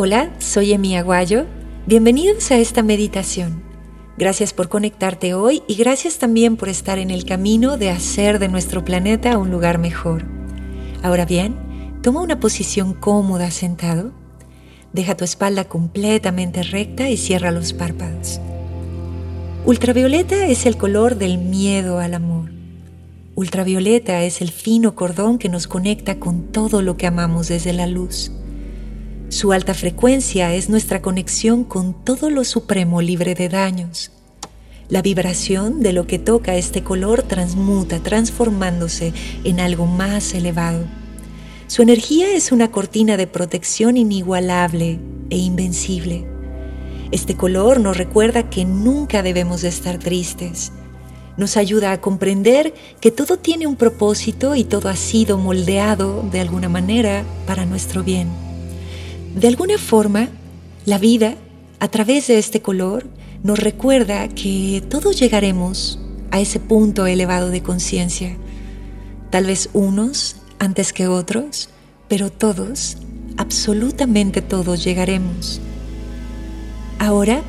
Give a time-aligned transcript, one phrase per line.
[0.00, 1.46] Hola, soy Emi Aguayo.
[1.84, 3.64] Bienvenidos a esta meditación.
[4.16, 8.46] Gracias por conectarte hoy y gracias también por estar en el camino de hacer de
[8.46, 10.24] nuestro planeta un lugar mejor.
[11.02, 14.12] Ahora bien, toma una posición cómoda sentado.
[14.92, 18.40] Deja tu espalda completamente recta y cierra los párpados.
[19.66, 22.52] Ultravioleta es el color del miedo al amor.
[23.34, 27.88] Ultravioleta es el fino cordón que nos conecta con todo lo que amamos desde la
[27.88, 28.30] luz.
[29.30, 34.10] Su alta frecuencia es nuestra conexión con todo lo supremo libre de daños.
[34.88, 39.12] La vibración de lo que toca este color transmuta, transformándose
[39.44, 40.86] en algo más elevado.
[41.66, 46.26] Su energía es una cortina de protección inigualable e invencible.
[47.10, 50.72] Este color nos recuerda que nunca debemos de estar tristes.
[51.36, 56.40] Nos ayuda a comprender que todo tiene un propósito y todo ha sido moldeado de
[56.40, 58.47] alguna manera para nuestro bien.
[59.34, 60.28] De alguna forma,
[60.84, 61.34] la vida,
[61.80, 63.06] a través de este color,
[63.42, 68.36] nos recuerda que todos llegaremos a ese punto elevado de conciencia.
[69.30, 71.68] Tal vez unos antes que otros,
[72.08, 72.96] pero todos,
[73.36, 75.60] absolutamente todos llegaremos.
[76.98, 77.42] Ahora,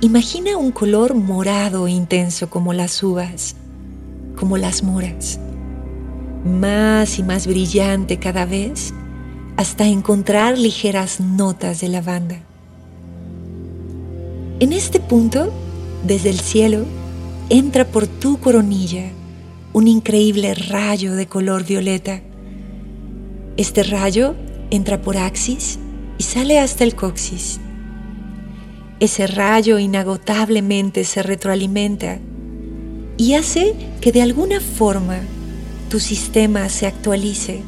[0.00, 3.56] imagina un color morado intenso como las uvas,
[4.36, 5.38] como las moras,
[6.44, 8.92] más y más brillante cada vez
[9.56, 12.40] hasta encontrar ligeras notas de lavanda.
[14.60, 15.52] En este punto,
[16.04, 16.84] desde el cielo,
[17.50, 19.10] entra por tu coronilla
[19.72, 22.20] un increíble rayo de color violeta.
[23.56, 24.34] Este rayo
[24.70, 25.78] entra por axis
[26.18, 27.60] y sale hasta el coxis.
[29.00, 32.18] Ese rayo inagotablemente se retroalimenta
[33.16, 35.18] y hace que de alguna forma
[35.88, 37.62] tu sistema se actualice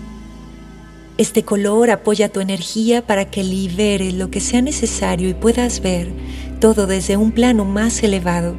[1.19, 6.12] este color apoya tu energía para que liberes lo que sea necesario y puedas ver
[6.60, 8.56] todo desde un plano más elevado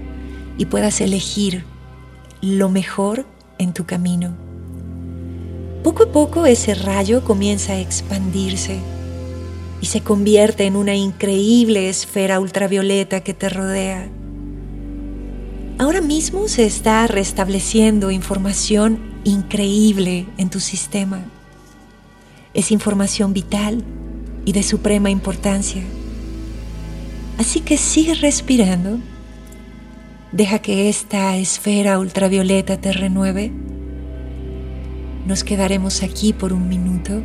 [0.57, 1.66] y puedas elegir
[2.41, 3.28] lo mejor
[3.59, 4.35] en tu camino.
[5.84, 8.79] Poco a poco ese rayo comienza a expandirse
[9.79, 14.09] y se convierte en una increíble esfera ultravioleta que te rodea.
[15.78, 21.23] Ahora mismo se está restableciendo información increíble en tu sistema
[22.57, 23.84] es información vital
[24.44, 25.84] y de suprema importancia.
[27.38, 28.97] Así que sigue respirando.
[30.31, 33.51] Deja que esta esfera ultravioleta te renueve.
[35.28, 37.22] Nos quedaremos aquí por un minuto.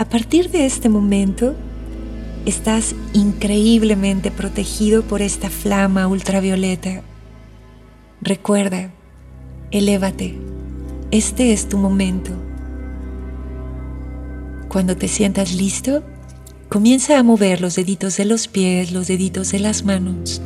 [0.00, 1.54] A partir de este momento,
[2.46, 7.02] estás increíblemente protegido por esta flama ultravioleta.
[8.22, 8.94] Recuerda,
[9.70, 10.38] elévate.
[11.10, 12.30] Este es tu momento.
[14.68, 16.02] Cuando te sientas listo,
[16.70, 20.40] comienza a mover los deditos de los pies, los deditos de las manos.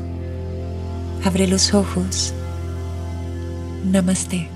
[1.23, 2.35] Abre los ojos.
[3.85, 4.54] Namaste.